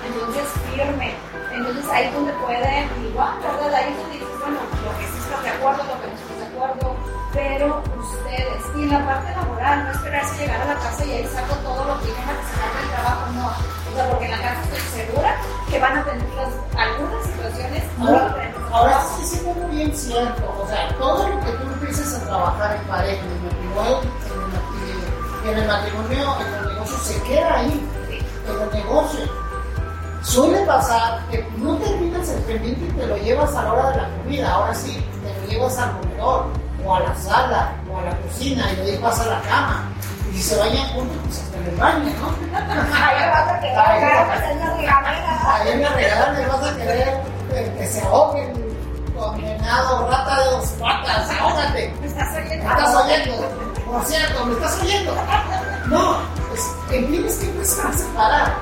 entonces 0.10 0.46
firme. 0.66 1.14
Entonces 1.54 1.86
ahí 1.94 2.10
es 2.10 2.14
donde 2.18 2.34
pueden, 2.34 2.90
igual, 3.06 3.38
¿verdad? 3.46 3.74
Ahí 3.78 3.94
es 3.94 3.98
donde 4.02 4.18
dices, 4.18 4.40
bueno, 4.42 4.58
lo 4.58 4.92
que 4.98 5.06
sí 5.06 5.18
está 5.22 5.38
de 5.46 5.50
acuerdo, 5.54 5.82
lo 5.86 5.96
que 6.02 6.08
no 6.10 6.18
está 6.18 6.34
de 6.34 6.48
acuerdo, 6.50 6.98
pero 7.30 7.68
ustedes, 7.78 8.62
y 8.74 8.82
en 8.82 8.90
la 8.90 9.06
parte 9.06 9.30
laboral, 9.30 9.86
no 9.86 9.92
esperarse 9.92 10.34
llegar 10.34 10.62
a 10.62 10.66
la 10.66 10.78
casa 10.82 11.06
y 11.06 11.12
ahí 11.14 11.30
saco 11.30 11.54
todo 11.62 11.94
lo 11.94 12.02
que 12.02 12.10
tenga 12.10 12.34
que 12.42 12.46
sacar 12.50 12.74
del 12.74 12.90
trabajo, 12.90 13.24
no. 13.38 13.46
O 13.54 13.92
sea, 13.94 14.10
porque 14.10 14.26
en 14.26 14.32
la 14.34 14.42
casa 14.42 14.62
estoy 14.66 15.06
segura 15.06 15.38
que 15.70 15.78
van 15.78 15.94
a 15.94 16.04
tener 16.10 16.26
algunas 16.74 17.19
cierto, 20.00 20.64
o 20.64 20.68
sea, 20.68 20.96
todo 20.98 21.28
lo 21.28 21.40
que 21.42 21.52
tú 21.52 21.68
empieces 21.74 22.14
a 22.16 22.26
trabajar 22.26 22.76
en 22.76 22.88
pareja, 22.88 23.22
en 23.24 23.32
el 23.32 23.42
matrimonio, 23.44 24.12
en 25.46 25.58
el, 25.58 25.68
matrimonio, 25.68 26.36
en 26.40 26.54
el 26.54 26.74
negocio, 26.74 26.98
se 27.00 27.22
queda 27.24 27.56
ahí, 27.56 27.90
en 28.10 28.62
el 28.62 28.84
negocio. 28.84 29.20
Suele 30.22 30.60
pasar 30.66 31.22
que 31.32 31.48
no 31.58 31.76
terminas 31.78 32.30
el 32.30 32.42
pendiente 32.44 32.86
y 32.86 32.92
te 33.00 33.08
lo 33.08 33.18
llevas 33.18 33.56
a 33.56 33.64
la 33.64 33.74
hora 33.74 33.92
de 33.92 33.98
la 33.98 34.10
comida, 34.18 34.52
ahora 34.52 34.74
sí, 34.76 35.04
te 35.24 35.42
lo 35.42 35.52
llevas 35.52 35.78
al 35.78 36.00
comedor 36.00 36.46
o 36.86 36.96
a 36.96 37.00
la 37.00 37.16
sala, 37.16 37.74
o 37.92 37.98
a 37.98 38.02
la 38.04 38.18
cocina, 38.18 38.72
y 38.74 38.90
ahí 38.90 38.98
pasa 39.02 39.24
a 39.24 39.28
la 39.28 39.42
cama. 39.42 39.90
Y 40.32 40.38
si 40.38 40.44
se 40.44 40.58
bañan 40.58 40.88
juntos, 40.90 41.18
pues 41.24 41.40
hasta 41.40 41.58
en 41.58 41.68
el 41.68 41.76
baño, 41.76 42.14
¿no? 42.20 42.58
Ahí 42.96 43.30
vas 43.30 43.50
a 43.50 43.60
querer 43.60 43.78
ahí, 43.78 44.52
en 44.52 44.60
la 44.60 44.76
regadera. 44.76 45.56
Ahí 45.56 45.72
en 45.72 45.82
la 45.82 45.90
regadera 45.90 46.48
vas 46.48 46.64
a 46.64 46.78
querer 46.78 47.22
que 47.78 47.88
se 47.88 48.02
ahoguen 48.02 48.59
condenado 49.20 50.10
rata 50.10 50.44
de 50.44 50.52
dos 50.52 50.66
patas, 50.80 51.30
ahógate. 51.30 51.94
¿Me 52.02 52.08
estás 52.08 52.36
oyendo? 52.36 52.66
¿Me 52.66 52.72
estás 52.72 52.96
oyendo? 52.96 53.34
Por 53.86 54.06
cierto, 54.06 54.46
¿me 54.46 54.54
estás 54.54 54.82
oyendo? 54.82 55.16
No, 55.88 56.18
pues, 56.50 56.62
tienes 56.90 57.36
que 57.38 57.46
empezar 57.46 57.88
a 57.88 57.94
separar. 57.94 58.56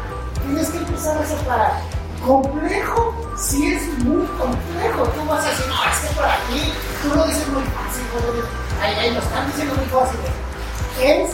Tienes 0.46 0.70
que 0.70 0.78
empezar 0.78 1.18
a 1.18 1.26
separar 1.26 1.98
complejo, 2.26 3.16
sí 3.38 3.74
es 3.74 3.88
muy 4.00 4.26
complejo. 4.26 5.04
Tú 5.04 5.26
vas 5.28 5.46
a 5.46 5.50
decir, 5.50 5.66
no, 5.68 5.76
es 5.90 5.98
que 6.00 6.16
por 6.16 6.26
aquí, 6.26 6.74
tú 7.02 7.16
lo 7.16 7.24
dices 7.26 7.48
muy 7.50 7.64
fácil, 7.64 8.04
ahí, 8.82 8.94
ahí 8.96 9.14
lo 9.14 9.20
están 9.20 9.48
diciendo 9.48 9.76
muy 9.76 9.86
fácil. 9.86 10.20
Es 11.02 11.32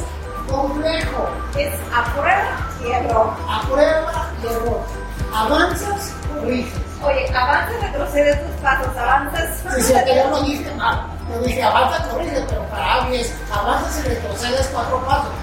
complejo. 0.49 1.29
Es 1.57 1.73
a 1.93 2.03
prueba 2.13 2.69
y 2.83 2.91
error. 2.91 3.33
A 3.47 3.61
prueba 3.61 4.31
y 4.41 4.45
error. 4.45 4.81
Avanzas, 5.33 6.13
corriges. 6.33 6.92
Oye, 7.03 7.27
avanzas, 7.35 7.81
retrocedes 7.81 8.45
tus 8.45 8.55
pasos, 8.61 8.97
avanzas. 8.97 9.49
Sí, 9.75 9.81
sí, 9.81 9.93
yo 9.93 10.29
lo 10.29 10.41
dije 10.43 10.71
mal. 10.75 11.05
Yo 11.29 11.41
dije, 11.41 11.63
avanza, 11.63 12.07
corrige, 12.09 12.45
pero 12.47 12.63
para 12.69 13.01
mí 13.03 13.17
es 13.17 13.33
avanzas 13.51 13.99
y 13.99 14.09
retrocedes 14.09 14.69
cuatro 14.73 15.05
pasos. 15.05 15.33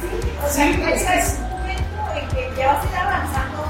sí, 0.00 0.36
o 0.44 0.48
sea, 0.48 0.64
sí, 0.64 0.82
es, 0.82 1.02
es 1.02 1.38
un 1.38 1.50
momento 1.50 2.00
en 2.14 2.28
que 2.28 2.52
ya 2.56 2.72
vas 2.72 2.84
a 2.84 2.88
ir 2.88 2.96
avanzando 2.96 3.68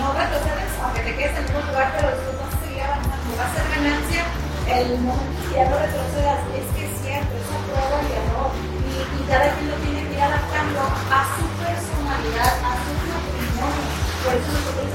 no 0.00 0.12
retrocedes, 0.16 0.72
aunque 0.82 1.00
te 1.00 1.12
quedes 1.14 1.32
en 1.32 1.36
el 1.36 1.44
mismo 1.44 1.60
lugar, 1.68 1.92
pero 1.92 2.08
después 2.08 2.34
vas 2.40 2.54
a 2.54 2.58
seguir 2.64 2.82
avanzando, 2.82 3.28
va 3.36 3.44
a 3.44 3.52
ser 3.52 3.64
ganancia 3.68 4.22
el 4.70 4.88
momento 5.04 5.40
que 5.44 5.54
ya 5.60 5.64
no 5.68 5.76
retrocedas. 5.76 6.40
Es 6.56 6.66
que 6.72 6.82
es 6.88 6.94
cierto, 7.04 7.32
es 7.36 7.46
una 7.50 7.60
prueba 7.68 7.98
y 8.00 8.10
error. 8.16 8.50
Y, 8.88 8.94
y 8.96 9.20
cada 9.28 9.46
quien 9.54 9.68
lo 9.68 9.76
tiene 9.84 10.00
que 10.08 10.14
ir 10.16 10.22
adaptando 10.24 10.80
a 10.88 11.20
su 11.36 11.44
personalidad, 11.60 12.54
a 12.64 12.72
su 12.80 12.90
matrimonio. 13.12 13.84
Por 14.24 14.32
eso 14.36 14.48
nosotros 14.56 14.89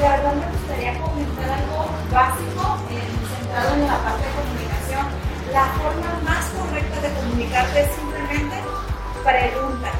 la 0.00 0.16
verdad 0.16 0.32
me 0.32 0.46
gustaría 0.56 0.98
comentar 0.98 1.50
algo 1.50 1.84
básico 2.10 2.62
centrado 2.88 3.74
en 3.74 3.86
la 3.86 3.98
parte 4.00 4.24
de 4.24 4.32
comunicación. 4.32 5.04
La 5.52 5.66
forma 5.76 6.10
más 6.24 6.44
correcta 6.56 7.00
de 7.00 7.10
comunicarte 7.20 7.80
es 7.80 7.90
simplemente 7.92 8.56
pregunta 9.24 9.90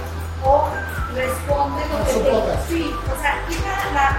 o 0.43 0.69
responde 1.13 1.83
lo 1.93 1.97
que 2.01 2.13
te... 2.17 2.33
Sí, 2.69 2.95
o 2.97 3.21
sea, 3.21 3.45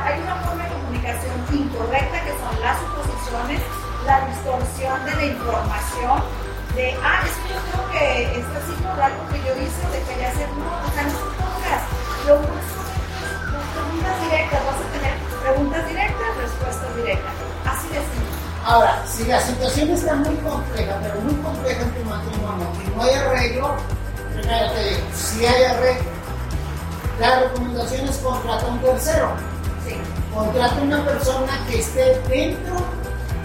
hay 0.06 0.22
una 0.22 0.36
forma 0.46 0.64
de 0.64 0.70
comunicación 0.70 1.34
incorrecta 1.50 2.26
que 2.26 2.34
son 2.38 2.54
las 2.62 2.78
suposiciones, 2.78 3.62
la 4.06 4.22
distorsión 4.28 5.06
de 5.06 5.16
la 5.16 5.26
información, 5.26 6.22
de, 6.76 6.96
ah, 7.02 7.26
es 7.26 7.34
que 7.42 7.54
yo 7.54 7.60
creo 7.74 7.84
que 7.90 8.40
está 8.40 8.58
así 8.62 8.74
por 8.86 9.02
algo 9.02 9.22
que 9.34 9.40
yo 9.42 9.52
hice 9.58 9.82
de 9.90 10.00
quería 10.06 10.30
hacer, 10.30 10.48
no, 10.62 10.70
o 10.70 10.92
sea, 10.94 11.04
no 11.10 11.18
todas. 11.42 11.82
Lo 12.28 12.36
más 12.38 12.70
correcto 12.70 13.18
es 13.18 13.42
preguntas 13.74 14.16
directas, 14.22 14.62
vas 14.62 14.76
a 14.76 14.78
tener 14.78 14.91
preguntas 15.42 15.88
directas, 15.88 16.38
respuestas 16.38 16.96
directas, 16.96 17.34
así 17.66 17.88
de 17.88 18.00
simple. 18.00 18.32
Ahora, 18.66 19.04
si 19.08 19.26
la 19.26 19.42
situación 19.42 19.90
está 19.90 20.16
muy 20.16 20.36
compleja, 20.38 20.98
pero 21.02 21.20
muy 21.22 21.36
compleja 21.42 21.82
en 21.82 21.92
tu 21.92 22.10
matrimonio 22.10 22.68
y 22.86 22.96
no 22.96 23.04
hay 23.04 23.14
arreglo, 23.16 23.76
primero 24.36 24.72
te 24.72 24.84
digo, 24.90 25.02
si 25.16 25.46
hay 25.46 25.64
arreglo, 25.64 26.12
la 27.20 27.40
recomendación 27.40 28.08
es 28.08 28.18
contratar 28.18 28.70
un 28.70 28.80
tercero. 28.80 29.32
Sí. 29.86 29.96
Contrata 30.34 30.76
una 30.82 31.06
persona 31.06 31.66
que 31.68 31.80
esté 31.80 32.20
dentro 32.30 32.76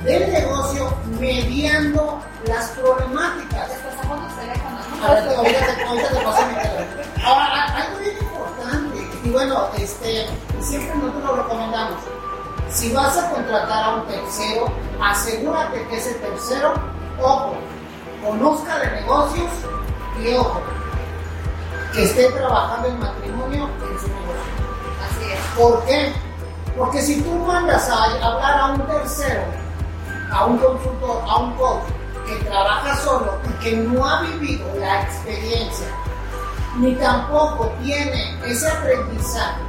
del 0.05 0.33
negocio 0.33 0.95
mediando 1.19 2.21
las 2.47 2.69
problemáticas. 2.71 3.71
Pasamos 3.71 4.23
los 4.23 4.37
teléfonos. 4.37 4.87
Ahorita 5.03 6.09
te, 6.09 6.15
te 6.15 6.25
paso 6.25 6.47
mi 6.47 6.55
teléfono. 6.55 7.25
Ahora, 7.25 7.76
algo 7.76 7.99
y 9.26 9.30
bueno, 9.30 9.66
este, 9.76 10.26
siempre 10.61 10.95
nosotros 10.97 11.25
lo 11.25 11.42
recomendamos. 11.42 12.00
Si 12.71 12.92
vas 12.92 13.16
a 13.16 13.30
contratar 13.30 13.85
a 13.85 13.95
un 13.97 14.06
tercero, 14.06 14.66
asegúrate 15.02 15.85
que 15.88 15.97
ese 15.97 16.14
tercero, 16.14 16.75
ojo, 17.21 17.54
conozca 18.25 18.78
de 18.78 19.00
negocios 19.00 19.50
y 20.23 20.35
ojo, 20.35 20.61
que 21.92 22.04
esté 22.04 22.30
trabajando 22.30 22.88
en 22.88 23.00
matrimonio 23.00 23.64
en 23.64 24.00
su 24.00 24.06
negocio. 24.06 24.52
Así 25.04 25.33
es. 25.33 25.40
¿Por 25.59 25.85
qué? 25.87 26.12
Porque 26.76 27.02
si 27.02 27.21
tú 27.23 27.30
mandas 27.30 27.88
a 27.88 28.04
hablar 28.04 28.61
a 28.61 28.66
un 28.75 28.87
tercero, 28.87 29.42
a 30.30 30.45
un 30.45 30.59
consultor, 30.59 31.23
a 31.26 31.37
un 31.38 31.52
coach, 31.54 31.83
que 32.26 32.37
trabaja 32.45 32.97
solo 32.99 33.38
y 33.49 33.64
que 33.64 33.76
no 33.76 34.04
ha 34.04 34.23
vivido 34.23 34.66
la 34.78 35.02
experiencia, 35.02 35.87
ni 36.78 36.95
tampoco 36.97 37.73
tiene 37.83 38.37
ese 38.47 38.68
aprendizaje 38.68 39.61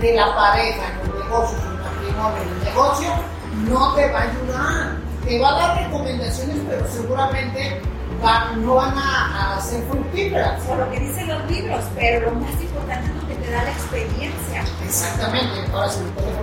de 0.00 0.14
la 0.14 0.34
pareja 0.34 0.82
en 0.90 1.10
los 1.10 1.24
negocios, 1.24 1.60
en 1.62 1.70
el 1.70 1.78
matrimonio, 1.78 2.42
en 2.42 2.48
el 2.48 2.64
negocio, 2.64 3.08
no 3.68 3.94
te 3.94 4.10
va 4.10 4.18
a 4.18 4.22
ayudar. 4.22 5.04
Te 5.24 5.40
va 5.40 5.48
a 5.48 5.58
dar 5.58 5.84
recomendaciones, 5.84 6.56
pero 6.68 6.86
seguramente 6.88 7.80
no 8.58 8.74
van 8.76 8.94
a, 8.96 9.60
ser 9.60 9.82
fructíferas. 9.84 10.60
Por 10.62 10.78
lo 10.78 10.90
que 10.90 11.00
dicen 11.00 11.28
los 11.28 11.50
libros, 11.50 11.84
pero 11.94 12.30
lo 12.30 12.40
más 12.40 12.52
importante 12.52 13.06
es 13.06 13.14
lo 13.14 13.28
que 13.28 13.34
te 13.34 13.50
da 13.50 13.62
la 13.62 13.70
experiencia. 13.70 14.64
Exactamente, 14.84 15.70
ahora 15.72 15.88
si 15.88 16.00
me 16.00 16.10
puede 16.10 16.34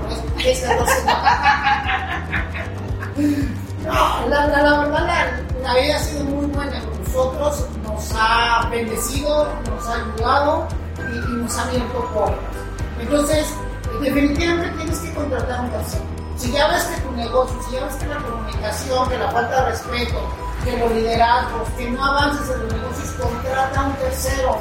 es 0.52 0.64
esta 0.64 0.76
No, 3.86 4.28
la, 4.28 4.48
la, 4.48 4.62
la 4.62 4.80
verdad, 4.80 5.32
la, 5.64 5.74
vida 5.74 5.96
ha 5.96 6.00
sido 6.00 6.24
muy 6.24 6.46
buena 6.48 6.80
con 6.82 7.04
nosotros, 7.04 7.66
nos 8.02 8.14
ha 8.16 8.68
bendecido, 8.70 9.48
nos 9.70 9.88
ha 9.88 9.96
ayudado 9.96 10.68
y, 10.98 11.34
nos 11.34 11.58
ha 11.58 11.64
abierto 11.64 12.06
puertas. 12.14 12.40
Entonces, 13.00 13.48
definitivamente 14.02 14.70
tienes 14.78 15.00
que 15.00 15.14
contratar 15.14 15.62
un 15.62 15.72
tercero. 15.72 16.04
Si 16.38 16.52
ya 16.52 16.68
ves 16.70 16.84
que 16.84 17.02
tu 17.02 17.12
negocio, 17.12 17.62
si 17.64 17.76
ya 17.76 17.86
ves 17.86 17.96
que 17.96 18.08
la 18.08 18.18
comunicación, 18.18 19.10
que 19.10 19.18
la 19.18 19.32
falta 19.32 19.64
de 19.64 19.72
respeto, 19.72 20.20
que 20.64 20.78
los 20.78 20.92
liderazgos, 20.92 21.70
que 21.78 21.92
no 21.92 22.04
avances 22.04 22.50
en 22.50 22.64
los 22.64 22.74
negocios, 22.74 23.10
contrata 23.22 23.80
a 23.80 23.86
un 23.86 23.94
tercero, 23.94 24.58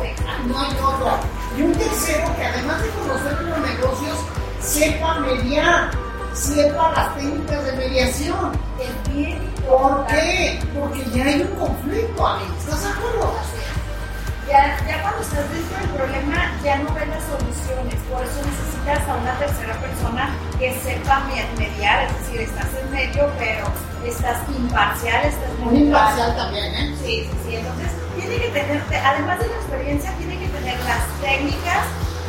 no 0.46 0.58
hay 0.58 0.76
otra. 0.84 1.20
Y 1.56 1.62
un 1.62 1.72
tercero 1.72 2.36
que 2.36 2.44
además 2.44 2.82
de 2.82 2.88
conocer 2.90 3.42
los 3.42 3.58
negocios, 3.58 4.18
sepa 4.60 5.20
mediar, 5.20 5.90
sepa 6.34 6.92
las 6.94 7.16
técnicas 7.16 7.64
de 7.64 7.72
mediación. 7.72 8.52
Es 8.78 9.14
bien 9.14 9.49
¿Por 9.68 10.06
qué? 10.06 10.60
Porque 10.78 11.04
ya 11.10 11.24
hay 11.24 11.42
un 11.42 11.58
conflicto 11.58 12.26
ahí, 12.26 12.44
¿estás 12.58 12.82
de 12.82 12.88
acuerdo? 12.88 13.34
ya, 14.50 14.76
ya 14.86 15.02
cuando 15.02 15.22
estás 15.22 15.46
dentro 15.52 15.78
del 15.78 15.88
problema 15.90 16.50
ya 16.64 16.78
no 16.78 16.92
ves 16.92 17.08
las 17.08 17.22
soluciones, 17.22 17.94
por 18.10 18.22
eso 18.22 18.42
necesitas 18.42 19.08
a 19.08 19.14
una 19.14 19.38
tercera 19.38 19.74
persona 19.78 20.34
que 20.58 20.74
sepa 20.82 21.22
mediar, 21.56 22.04
es 22.04 22.18
decir, 22.18 22.40
estás 22.40 22.66
en 22.82 22.90
medio, 22.90 23.30
pero 23.38 23.66
estás 24.04 24.38
imparcial, 24.50 25.24
estás 25.24 25.58
muy 25.60 25.86
imparcial 25.86 26.36
también, 26.36 26.74
¿eh? 26.74 26.96
Sí, 26.98 27.28
sí, 27.30 27.36
sí, 27.46 27.56
entonces 27.56 27.90
tiene 28.18 28.36
que 28.38 28.48
tener, 28.48 28.82
además 29.04 29.38
de 29.38 29.46
la 29.46 29.54
experiencia, 29.54 30.12
tiene 30.18 30.38
que 30.38 30.48
tener 30.48 30.78
las 30.80 31.06
técnicas, 31.22 31.86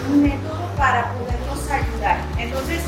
un 0.07 0.23
método 0.23 0.69
para 0.77 1.11
podernos 1.13 1.69
ayudar. 1.69 2.17
Entonces, 2.37 2.81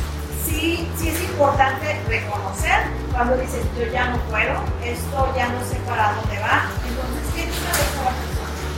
sí, 0.46 0.88
sí 0.98 1.10
es 1.10 1.22
importante 1.22 2.00
reconocer 2.08 2.86
cuando 3.14 3.38
dices 3.38 3.64
yo 3.78 3.86
ya 3.92 4.10
no 4.10 4.18
puedo, 4.30 4.54
esto 4.84 5.34
ya 5.38 5.48
no 5.48 5.64
sé 5.66 5.76
para 5.88 6.14
dónde 6.14 6.40
va, 6.40 6.66
entonces 6.88 7.34
tienes 7.34 7.56
una 7.62 7.72
persona 7.72 8.34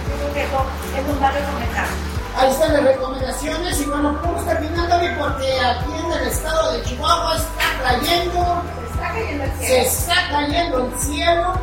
creo 0.05 0.33
que 0.33 0.43
eso 0.43 0.65
es 0.95 1.07
un 1.07 1.19
recomendable. 1.19 2.15
Ahí 2.37 2.51
están 2.51 2.73
las 2.73 2.83
recomendaciones 2.83 3.79
y 3.79 3.85
bueno, 3.85 4.19
vamos 4.21 4.45
terminando 4.45 4.95
porque 5.17 5.59
aquí 5.59 5.91
en 6.05 6.11
el 6.11 6.27
estado 6.27 6.73
de 6.73 6.83
Chihuahua 6.83 7.37
está 7.37 7.83
cayendo, 7.83 8.61
se 8.81 8.91
está 8.91 9.07
cayendo 9.13 9.43
el 9.45 9.51
cielo, 9.51 9.67
se 9.67 9.81
está 9.81 10.29
cayendo 10.29 10.85
el 10.85 10.99
cielo 10.99 11.53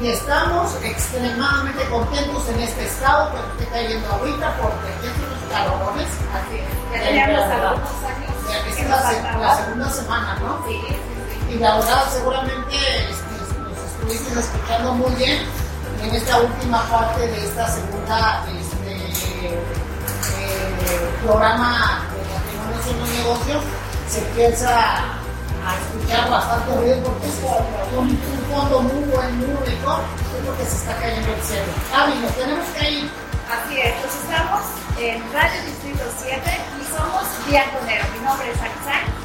y 0.00 0.08
estamos 0.08 0.76
extremadamente 0.84 1.84
contentos 1.88 2.48
en 2.50 2.60
este 2.60 2.84
estado 2.84 3.32
que 3.32 3.64
esté 3.64 3.72
cayendo 3.72 4.08
ahorita 4.12 4.56
porque 4.62 4.86
hay 4.86 5.08
unos 5.08 5.50
calorones. 5.50 6.08
Así 6.34 6.56
es, 6.56 6.92
ya 6.92 7.08
teníamos 7.08 7.50
algunos 7.50 7.90
años. 8.04 8.32
Ya 8.48 8.58
es 8.68 8.88
la, 8.88 9.38
la, 9.38 9.56
segunda 9.56 9.90
semana, 9.90 10.38
¿no? 10.40 10.64
Sí. 10.68 11.11
Y 11.52 11.58
la 11.58 11.76
verdad, 11.76 12.04
seguramente 12.10 12.76
este, 12.76 13.60
nos 13.60 13.76
estuviste 13.78 14.40
escuchando 14.40 14.94
muy 14.94 15.14
bien 15.16 15.44
en 16.02 16.14
esta 16.14 16.40
última 16.40 16.82
parte 16.88 17.28
de 17.28 17.44
esta 17.44 17.68
segunda 17.68 18.46
este, 18.48 19.48
eh, 19.48 19.60
programa 21.22 22.08
de 22.08 22.22
patrimonio 22.32 22.90
en 22.90 23.00
los 23.00 23.08
negocios, 23.10 23.62
se 24.08 24.18
empieza 24.20 24.96
a 24.96 25.76
escuchar 25.76 26.30
bastante 26.30 26.74
ruido 26.74 27.02
porque 27.04 27.26
es 27.26 27.34
un, 27.98 28.18
fondo 28.50 28.80
muy 28.80 29.04
buen, 29.10 29.36
muy 29.36 29.54
rico, 29.66 30.00
es 30.38 30.46
lo 30.46 30.56
que 30.56 30.64
se 30.64 30.76
está 30.76 30.96
cayendo 30.96 31.34
el 31.34 31.42
cielo. 31.42 31.72
Avi, 31.94 32.14
nos 32.18 32.32
tenemos 32.32 32.66
que 32.78 32.90
ir. 32.90 33.10
Así 33.52 33.78
es, 33.78 33.92
pues 34.00 34.14
estamos 34.24 34.62
en 34.98 35.32
Radio 35.34 35.62
Distrito 35.66 36.04
7 36.18 36.40
y 36.80 36.96
somos 36.96 37.24
Diaconero. 37.46 38.04
Mi 38.16 38.24
nombre 38.24 38.50
es 38.50 38.58
Alexander 38.58 39.21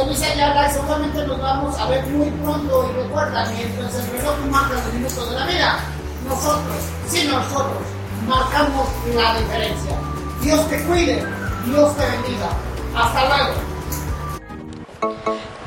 José 0.00 0.06
Luis 0.06 0.22
Ayala, 0.22 0.72
seguramente 0.72 1.26
nos 1.26 1.40
vamos 1.40 1.78
a 1.78 1.86
ver 1.88 2.06
muy 2.06 2.30
pronto. 2.42 2.90
Y 2.90 3.02
recuerda, 3.02 3.44
mientras 3.54 3.94
el 3.96 4.10
reloj 4.12 4.34
marca 4.50 4.74
los 4.74 4.94
minutos 4.94 5.30
de 5.30 5.36
la 5.36 5.46
vida, 5.46 5.78
nosotros, 6.26 6.76
sí 7.06 7.28
nosotros, 7.28 7.82
marcamos 8.26 8.88
la 9.14 9.38
diferencia. 9.38 9.96
Dios 10.40 10.68
te 10.70 10.82
cuide, 10.84 11.22
Dios 11.66 11.96
te 11.96 12.06
bendiga. 12.06 12.48
Hasta 12.94 13.28
luego. 13.28 15.16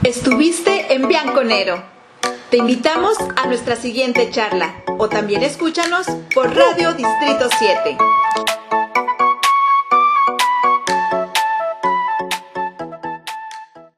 Estuviste 0.04 0.94
en 0.96 1.08
Bianconero. 1.08 1.84
Te 2.50 2.58
invitamos 2.58 3.18
a 3.36 3.46
nuestra 3.46 3.76
siguiente 3.76 4.32
charla 4.32 4.74
o 4.98 5.10
también 5.10 5.44
escúchanos 5.44 6.08
por 6.34 6.56
Radio 6.56 6.94
Distrito 6.94 7.50
7. 7.60 7.98